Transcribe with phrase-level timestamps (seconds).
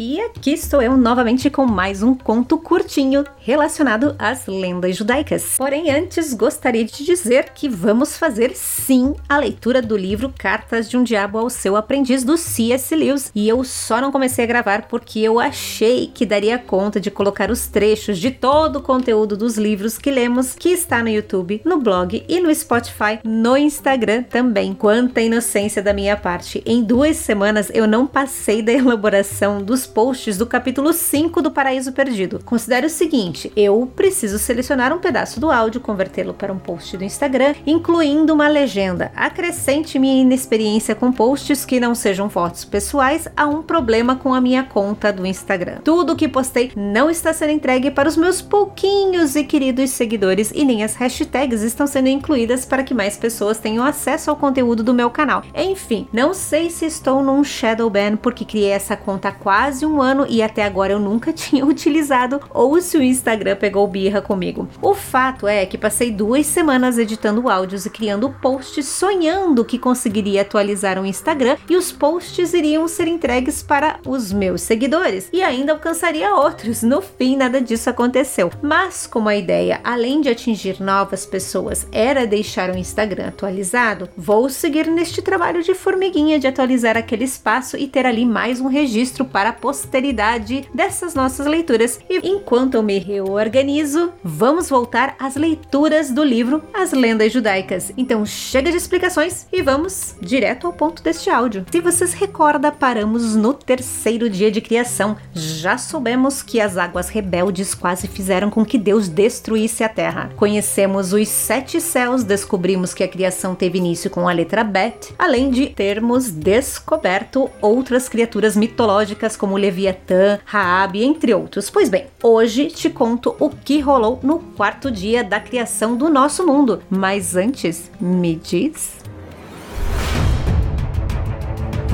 [0.00, 5.56] E aqui estou eu novamente com mais um conto curtinho relacionado às lendas judaicas.
[5.58, 10.96] Porém, antes gostaria de dizer que vamos fazer sim a leitura do livro Cartas de
[10.96, 12.94] um Diabo ao Seu Aprendiz do C.S.
[12.94, 13.32] Lewis.
[13.34, 17.50] E eu só não comecei a gravar porque eu achei que daria conta de colocar
[17.50, 21.80] os trechos de todo o conteúdo dos livros que lemos, que está no YouTube, no
[21.80, 24.74] blog e no Spotify, no Instagram também.
[24.74, 26.62] Quanta inocência da minha parte!
[26.64, 31.92] Em duas semanas eu não passei da elaboração dos posts do capítulo 5 do Paraíso
[31.92, 32.40] Perdido.
[32.44, 37.04] Considere o seguinte: eu preciso selecionar um pedaço do áudio, convertê-lo para um post do
[37.04, 39.10] Instagram, incluindo uma legenda.
[39.16, 44.40] Acrescente minha inexperiência com posts que não sejam fotos pessoais a um problema com a
[44.40, 45.78] minha conta do Instagram.
[45.82, 50.64] Tudo que postei não está sendo entregue para os meus pouquinhos e queridos seguidores e
[50.64, 54.94] nem as hashtags estão sendo incluídas para que mais pessoas tenham acesso ao conteúdo do
[54.94, 55.42] meu canal.
[55.54, 60.02] Enfim, não sei se estou num shadow ban porque criei essa conta quase quase um
[60.02, 64.68] ano e até agora eu nunca tinha utilizado ou se o Instagram pegou birra comigo.
[64.82, 70.42] O fato é que passei duas semanas editando áudios e criando posts sonhando que conseguiria
[70.42, 75.72] atualizar o Instagram e os posts iriam ser entregues para os meus seguidores e ainda
[75.72, 76.82] alcançaria outros.
[76.82, 78.50] No fim, nada disso aconteceu.
[78.62, 84.48] Mas como a ideia, além de atingir novas pessoas, era deixar o Instagram atualizado, vou
[84.48, 89.24] seguir neste trabalho de formiguinha de atualizar aquele espaço e ter ali mais um registro
[89.24, 92.00] para posteridade dessas nossas leituras.
[92.08, 97.92] E enquanto eu me reorganizo, vamos voltar às leituras do livro As Lendas Judaicas.
[97.94, 101.66] Então chega de explicações e vamos direto ao ponto deste áudio.
[101.70, 105.18] Se vocês recordam, paramos no terceiro dia de criação.
[105.34, 110.30] Já soubemos que as águas rebeldes quase fizeram com que Deus destruísse a terra.
[110.34, 115.50] Conhecemos os sete céus, descobrimos que a criação teve início com a letra Bet, além
[115.50, 121.68] de termos descoberto outras criaturas mitológicas como Leviatã, Raab, entre outros.
[121.68, 126.46] Pois bem, hoje te conto o que rolou no quarto dia da criação do nosso
[126.46, 126.82] mundo.
[126.88, 128.98] Mas antes, me diz.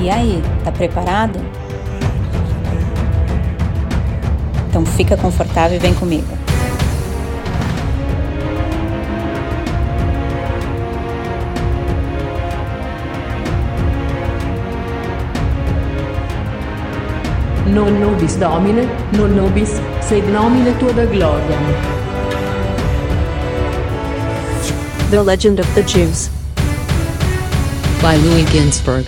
[0.00, 1.40] E aí, tá preparado?
[4.68, 6.43] Então fica confortável e vem comigo.
[17.74, 21.58] Non nobis Domine, non nobis, sed nomine tua da gloria.
[25.10, 26.30] The Legend of the Jews
[28.00, 29.06] by Louis Ginsburg.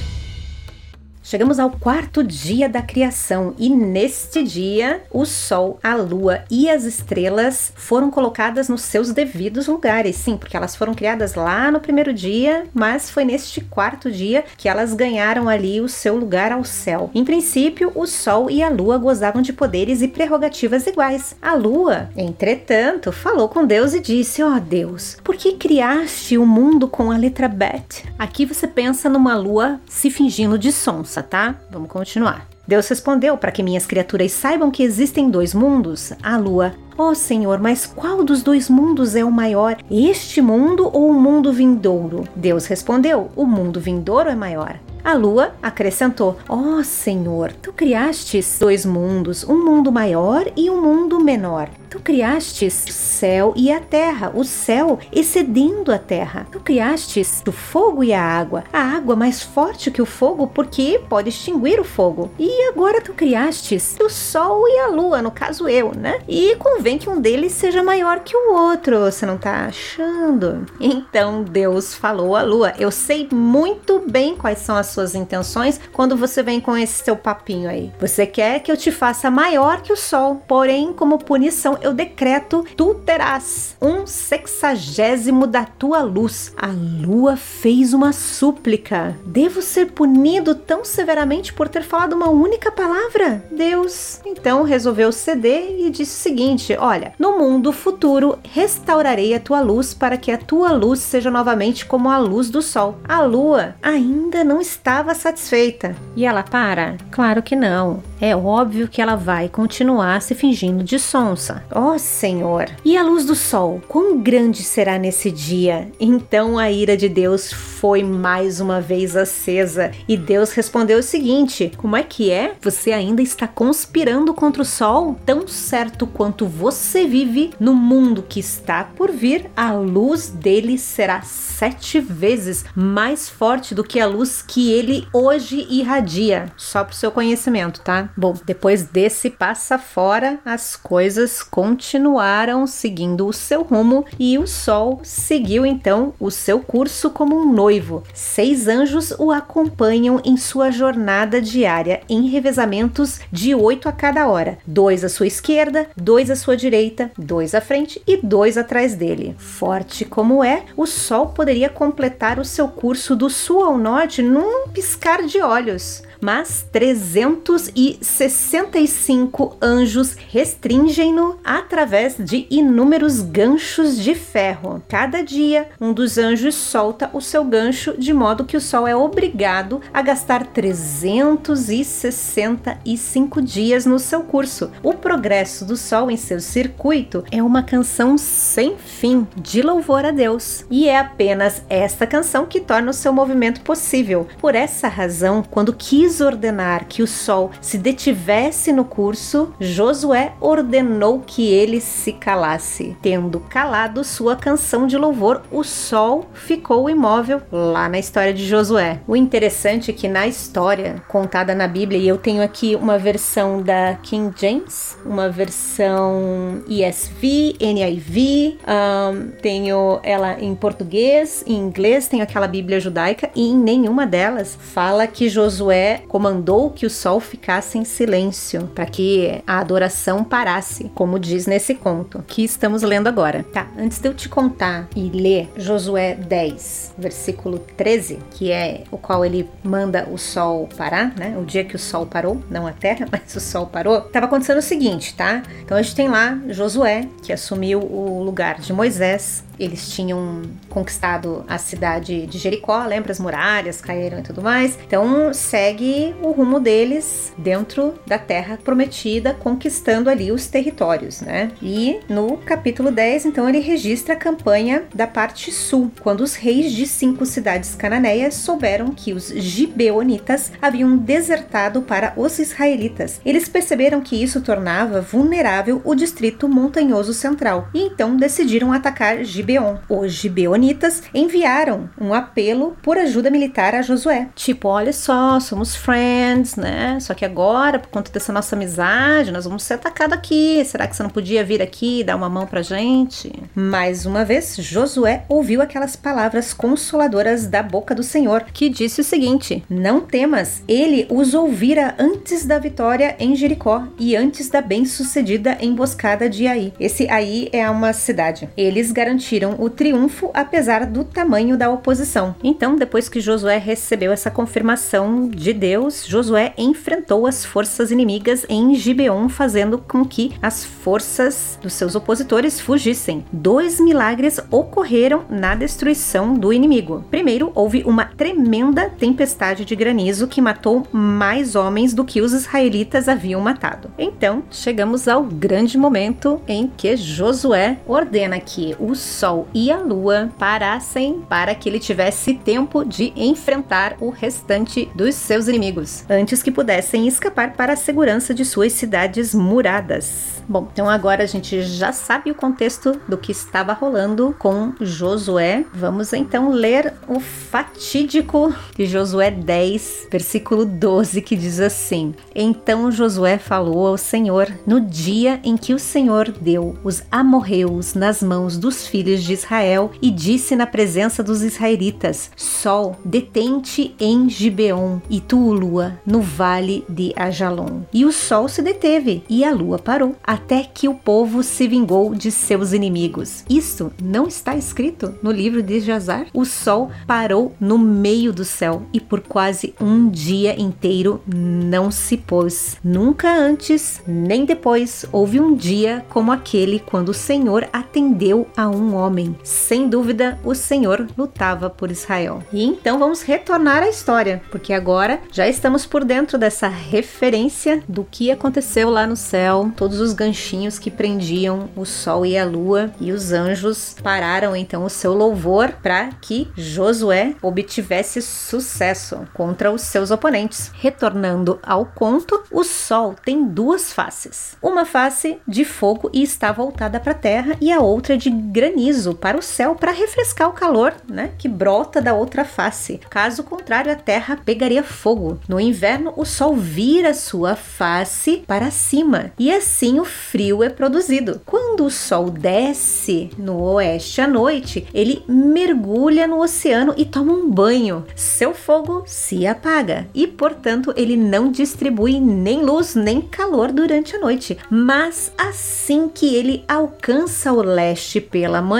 [1.28, 6.84] Chegamos ao quarto dia da criação e neste dia o Sol, a Lua e as
[6.84, 10.14] estrelas foram colocadas nos seus devidos lugares.
[10.14, 14.69] Sim, porque elas foram criadas lá no primeiro dia, mas foi neste quarto dia que
[14.69, 17.10] elas ganharam ali o seu lugar ao céu.
[17.12, 21.34] Em princípio, o Sol e a Lua gozavam de poderes e prerrogativas iguais.
[21.43, 26.47] A Lua, entretanto, falou com Deus e disse: Ó oh, Deus, por que criaste o
[26.47, 28.04] mundo com a letra Bet?
[28.16, 30.70] Aqui você pensa numa lua se fingindo de
[31.16, 31.54] sonsa tá?
[31.71, 32.47] Vamos continuar.
[32.66, 36.75] Deus respondeu para que minhas criaturas saibam que existem dois mundos, a lua.
[36.99, 39.76] Ó oh, Senhor, mas qual dos dois mundos é o maior?
[39.91, 42.25] Este mundo ou o mundo vindouro?
[42.34, 44.78] Deus respondeu: O mundo vindouro é maior.
[45.05, 50.82] A lua acrescentou: Ó oh, Senhor, tu criastes dois mundos, um mundo maior e um
[50.82, 51.69] mundo menor.
[51.89, 56.47] Tu criastes o céu e a terra, o céu excedendo a terra.
[56.51, 61.01] Tu criastes o fogo e a água, a água mais forte que o fogo, porque
[61.09, 62.31] pode extinguir o fogo.
[62.39, 66.21] E agora tu criastes o sol e a lua, no caso eu, né?
[66.29, 70.67] E convém que um deles seja maior que o outro, você não tá achando?
[70.81, 76.17] Então Deus falou à lua: Eu sei muito bem quais são as suas intenções quando
[76.17, 77.93] você vem com esse seu papinho aí.
[78.01, 82.64] Você quer que eu te faça maior que o sol, porém, como punição, eu decreto:
[82.76, 86.53] tu terás um sexagésimo da tua luz.
[86.56, 89.16] A lua fez uma súplica.
[89.25, 93.44] Devo ser punido tão severamente por ter falado uma única palavra?
[93.50, 99.61] Deus então resolveu ceder e disse o seguinte: Olha, no mundo futuro restaurarei a tua
[99.61, 102.99] luz para que a tua luz seja novamente como a luz do sol.
[103.06, 105.96] A lua ainda não estava satisfeita.
[106.14, 106.96] E ela para?
[107.11, 108.02] Claro que não.
[108.21, 111.63] É óbvio que ela vai continuar se fingindo de sonsa.
[111.71, 112.67] Ó oh, Senhor!
[112.85, 115.91] E a luz do sol, quão grande será nesse dia?
[116.01, 121.73] Então a ira de Deus foi mais uma vez acesa e Deus respondeu o seguinte:
[121.77, 122.55] Como é que é?
[122.63, 125.19] Você ainda está conspirando contra o sol?
[125.27, 131.21] Tão certo quanto você vive no mundo que está por vir, a luz dele será
[131.23, 136.47] sete vezes mais forte do que a luz que ele hoje irradia.
[136.57, 138.06] Só para o seu conhecimento, tá?
[138.17, 145.00] Bom, depois desse passa fora, as coisas continuaram seguindo o seu rumo e o sol
[145.03, 148.03] seguiu então o seu curso como um noivo.
[148.12, 154.58] Seis anjos o acompanham em sua jornada diária em revezamentos de oito a cada hora,
[154.67, 159.35] dois à sua esquerda, dois à sua direita, dois à frente e dois atrás dele.
[159.38, 164.69] Forte como é, o sol poderia completar o seu curso do sul ao norte num
[164.69, 174.83] piscar de olhos mas 365 anjos restringem-no através de inúmeros ganchos de ferro.
[174.89, 178.95] Cada dia, um dos anjos solta o seu gancho, de modo que o Sol é
[178.97, 184.71] obrigado a gastar 365 dias no seu curso.
[184.83, 190.11] O progresso do Sol em seu circuito é uma canção sem fim de louvor a
[190.11, 194.27] Deus, e é apenas esta canção que torna o seu movimento possível.
[194.39, 201.21] Por essa razão, quando quis ordenar que o sol se detivesse no curso, Josué ordenou
[201.27, 202.97] que ele se calasse.
[203.03, 209.01] Tendo calado sua canção de louvor, o sol ficou imóvel lá na história de Josué.
[209.07, 213.63] O interessante é que na história contada na Bíblia, e eu tenho aqui uma versão
[213.63, 222.23] da King James, uma versão ESV, NIV, um, tenho ela em português, em inglês, tenho
[222.23, 227.78] aquela Bíblia judaica, e em nenhuma delas fala que Josué comandou que o sol ficasse
[227.78, 233.44] em silêncio, para que a adoração parasse, como diz nesse conto que estamos lendo agora.
[233.52, 238.98] Tá, antes de eu te contar e ler Josué 10, versículo 13, que é o
[238.98, 241.37] qual ele manda o sol parar, né?
[241.38, 244.00] O dia que o sol parou, não a terra, mas o sol parou.
[244.00, 245.43] Tava acontecendo o seguinte, tá?
[245.64, 251.44] Então a gente tem lá Josué, que assumiu o lugar de Moisés eles tinham conquistado
[251.49, 253.12] a cidade de Jericó, lembra?
[253.12, 254.79] As muralhas caíram e tudo mais.
[254.87, 261.50] Então segue o rumo deles dentro da terra prometida, conquistando ali os territórios, né?
[261.62, 266.73] E no capítulo 10, então, ele registra a campanha da parte sul, quando os reis
[266.73, 273.20] de cinco cidades cananeias souberam que os gibeonitas haviam desertado para os israelitas.
[273.25, 279.45] Eles perceberam que isso tornava vulnerável o distrito montanhoso central e então decidiram atacar Gibeon
[279.46, 279.76] Gibeon.
[279.88, 284.28] Os gibeonitas enviaram um apelo por ajuda militar a Josué.
[284.34, 286.98] Tipo, olha só, somos friends, né?
[287.00, 290.64] Só que agora, por conta dessa nossa amizade, nós vamos ser atacados aqui.
[290.64, 293.32] Será que você não podia vir aqui e dar uma mão pra gente?
[293.54, 299.04] Mais uma vez, Josué ouviu aquelas palavras consoladoras da boca do Senhor, que disse o
[299.04, 305.56] seguinte: Não temas, ele os ouvira antes da vitória em Jericó e antes da bem-sucedida
[305.60, 306.72] emboscada de Aí.
[306.81, 308.48] Esse Aí é uma cidade.
[308.56, 312.35] Eles garantiram garantiram o triunfo apesar do tamanho da oposição.
[312.43, 318.75] Então, depois que Josué recebeu essa confirmação de Deus, Josué enfrentou as forças inimigas em
[318.75, 323.25] Gibeon, fazendo com que as forças dos seus opositores fugissem.
[323.33, 327.05] Dois milagres ocorreram na destruição do inimigo.
[327.11, 333.09] Primeiro, houve uma tremenda tempestade de granizo que matou mais homens do que os israelitas
[333.09, 333.91] haviam matado.
[333.99, 339.78] Então, chegamos ao grande momento em que Josué ordena que o sol Sol e a
[339.78, 346.44] Lua parassem para que ele tivesse tempo de enfrentar o restante dos seus inimigos, antes
[346.44, 350.37] que pudessem escapar para a segurança de suas cidades muradas.
[350.49, 355.65] Bom, então agora a gente já sabe o contexto do que estava rolando com Josué.
[355.74, 363.39] Vamos então ler o fatídico de Josué 10, versículo 12, que diz assim: Então Josué
[363.39, 368.86] falou ao Senhor no dia em que o Senhor deu os amorreus nas mãos dos
[368.86, 375.20] filhos filhos de Israel e disse na presença dos israelitas: Sol, detente em Gibeon, e
[375.20, 377.82] tu, lua, no vale de Ajalon.
[377.93, 382.15] E o sol se deteve, e a lua parou, até que o povo se vingou
[382.15, 383.44] de seus inimigos.
[383.49, 386.27] Isto não está escrito no livro de Jazar?
[386.32, 392.17] O sol parou no meio do céu e por quase um dia inteiro não se
[392.17, 392.77] pôs.
[392.82, 398.94] Nunca antes nem depois houve um dia como aquele quando o Senhor atendeu a um
[398.94, 399.36] homem homem.
[399.44, 402.43] Sem dúvida, o Senhor lutava por Israel.
[402.53, 408.05] E então vamos retornar à história, porque agora já estamos por dentro dessa referência do
[408.05, 412.91] que aconteceu lá no céu, todos os ganchinhos que prendiam o sol e a lua,
[413.01, 419.82] e os anjos pararam então o seu louvor para que Josué obtivesse sucesso contra os
[419.82, 420.70] seus oponentes.
[420.75, 424.56] Retornando ao conto, o sol tem duas faces.
[424.63, 428.95] Uma face de fogo e está voltada para a terra, e a outra de granizo
[428.96, 433.00] granizo para o céu para refrescar o calor, né, que brota da outra face.
[433.10, 435.38] Caso contrário, a terra pegaria fogo.
[435.48, 441.41] No inverno, o sol vira sua face para cima e assim o frio é produzido.
[441.44, 447.50] Quando o sol desce no oeste à noite, ele mergulha no oceano e toma um
[447.50, 448.05] banho.
[448.15, 454.19] Seu fogo se apaga e, portanto, ele não distribui nem luz nem calor durante a
[454.19, 454.56] noite.
[454.70, 458.76] Mas assim que ele alcança o leste pela manhã,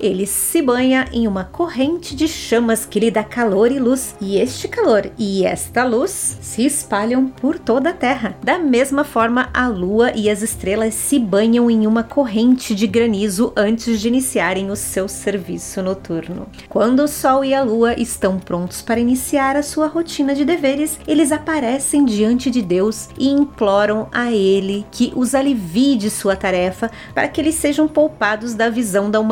[0.00, 4.16] ele se banha em uma corrente de chamas que lhe dá calor e luz.
[4.20, 8.36] E este calor e esta luz se espalham por toda a terra.
[8.42, 13.52] Da mesma forma, a lua e as estrelas se banham em uma corrente de granizo
[13.56, 16.48] antes de iniciarem o seu serviço noturno.
[16.68, 20.98] Quando o sol e a lua estão prontos para iniciar a sua rotina de deveres,
[21.06, 26.90] eles aparecem diante de Deus e imploram a ele que os alivie de sua tarefa
[27.14, 29.27] para que eles sejam poupados da visão da humanidade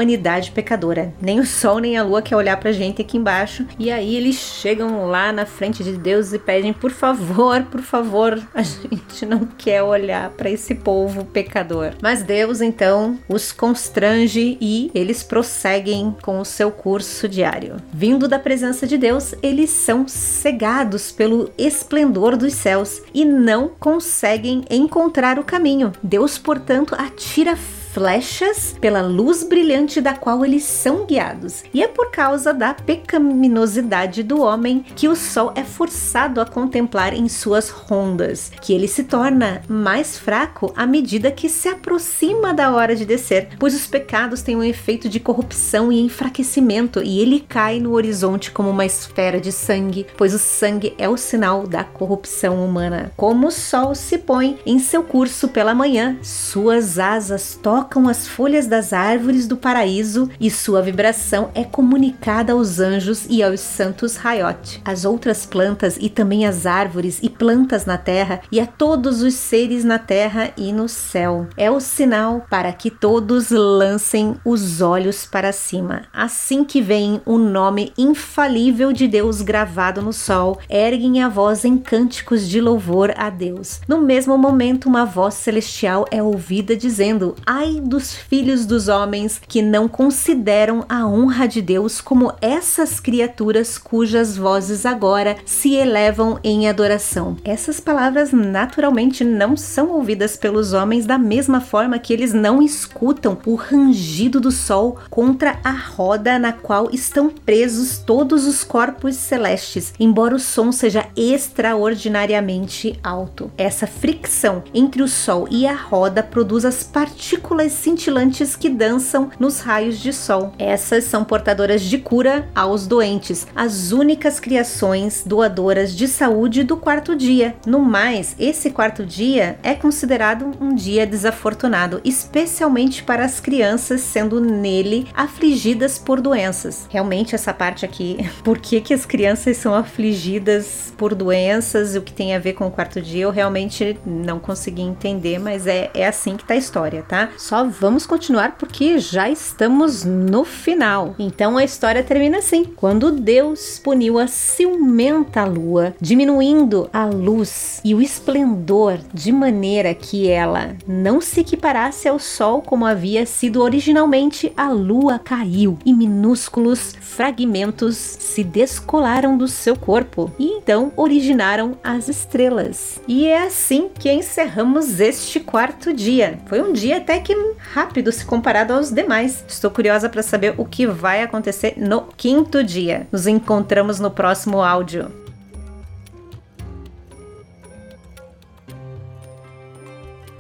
[0.53, 1.13] pecadora.
[1.21, 3.67] Nem o sol nem a lua quer olhar pra gente aqui embaixo.
[3.79, 8.41] E aí eles chegam lá na frente de Deus e pedem: por favor, por favor,
[8.55, 11.93] a gente não quer olhar para esse povo pecador.
[12.03, 17.77] Mas Deus então os constrange e eles prosseguem com o seu curso diário.
[17.93, 24.65] Vindo da presença de Deus, eles são cegados pelo esplendor dos céus e não conseguem
[24.71, 25.93] encontrar o caminho.
[26.03, 27.57] Deus, portanto, atira
[27.97, 31.65] flechas pela luz brilhante da qual eles são guiados.
[31.73, 37.15] E é por causa da pecaminosidade do homem que o sol é forçado a contemplar
[37.15, 42.71] em suas rondas, que ele se torna mais fraco à medida que se aproxima da
[42.71, 47.41] hora de descer, pois os pecados têm um efeito de corrupção e enfraquecimento e ele
[47.49, 51.83] cai no horizonte como uma esfera de sangue, pois o sangue é o sinal da
[51.83, 53.11] corrupção humana.
[53.17, 58.27] Como o sol se põe em seu curso pela manhã, suas asas tocam tocam as
[58.27, 64.19] folhas das árvores do paraíso e sua vibração é comunicada aos anjos e aos santos
[64.25, 69.23] Hayot, as outras plantas e também as árvores e plantas na terra e a todos
[69.23, 71.47] os seres na terra e no céu.
[71.57, 76.03] É o sinal para que todos lancem os olhos para cima.
[76.13, 81.79] Assim que vem o nome infalível de Deus gravado no sol, erguem a voz em
[81.79, 83.81] cânticos de louvor a Deus.
[83.87, 89.63] No mesmo momento, uma voz celestial é ouvida dizendo: Ai dos filhos dos homens que
[89.63, 96.69] não consideram a honra de Deus como essas criaturas cujas vozes agora se elevam em
[96.69, 97.37] adoração.
[97.45, 103.39] Essas palavras naturalmente não são ouvidas pelos homens da mesma forma que eles não escutam
[103.45, 109.93] o rangido do sol contra a roda na qual estão presos todos os corpos celestes,
[109.99, 113.51] embora o som seja extraordinariamente alto.
[113.57, 119.61] Essa fricção entre o sol e a roda produz as partículas cintilantes que dançam nos
[119.61, 120.53] raios de sol.
[120.59, 127.15] Essas são portadoras de cura aos doentes, as únicas criações doadoras de saúde do quarto
[127.15, 127.55] dia.
[127.67, 134.41] No mais, esse quarto dia é considerado um dia desafortunado, especialmente para as crianças, sendo
[134.41, 136.87] nele afligidas por doenças.
[136.91, 142.03] Realmente, essa parte aqui, por que, que as crianças são afligidas por doenças e o
[142.03, 145.91] que tem a ver com o quarto dia, eu realmente não consegui entender, mas é,
[145.95, 147.31] é assim que tá a história, tá?
[147.47, 151.15] Só vamos continuar porque já estamos no final.
[151.17, 157.95] Então a história termina assim: quando Deus puniu a ciumenta lua, diminuindo a luz e
[157.95, 164.53] o esplendor de maneira que ela não se equiparasse ao sol como havia sido originalmente,
[164.57, 172.09] a lua caiu e minúsculos fragmentos se descolaram do seu corpo e então originaram as
[172.09, 173.01] estrelas.
[173.07, 176.41] E é assim que encerramos este quarto dia.
[176.47, 177.36] Foi um dia até que
[177.73, 179.45] rápido se comparado aos demais.
[179.49, 183.07] Estou curiosa para saber o que vai acontecer no quinto dia.
[183.13, 185.26] Nos encontramos no próximo áudio.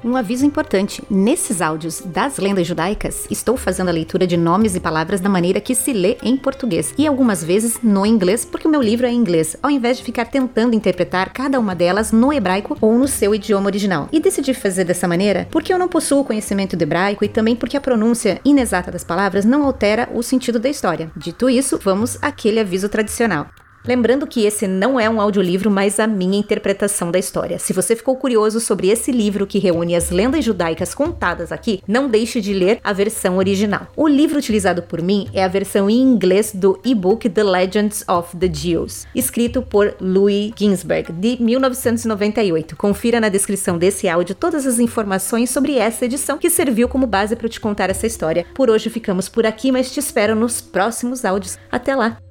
[0.05, 4.81] Um aviso importante: nesses áudios das lendas judaicas, estou fazendo a leitura de nomes e
[4.81, 8.71] palavras da maneira que se lê em português e algumas vezes no inglês, porque o
[8.71, 12.33] meu livro é em inglês, ao invés de ficar tentando interpretar cada uma delas no
[12.33, 14.09] hebraico ou no seu idioma original.
[14.13, 17.77] E decidi fazer dessa maneira porque eu não possuo conhecimento do hebraico e também porque
[17.77, 21.11] a pronúncia inexata das palavras não altera o sentido da história.
[21.17, 23.47] Dito isso, vamos àquele aviso tradicional.
[23.87, 27.59] Lembrando que esse não é um audiolivro, mas a minha interpretação da história.
[27.59, 32.09] Se você ficou curioso sobre esse livro que reúne as lendas judaicas contadas aqui, não
[32.09, 33.87] deixe de ler a versão original.
[33.97, 38.37] O livro utilizado por mim é a versão em inglês do e-book The Legends of
[38.37, 42.77] the Jews, escrito por Louis Ginsberg, de 1998.
[42.77, 47.37] Confira na descrição desse áudio todas as informações sobre essa edição que serviu como base
[47.37, 48.45] para te contar essa história.
[48.53, 51.57] Por hoje ficamos por aqui, mas te espero nos próximos áudios.
[51.71, 52.26] Até lá!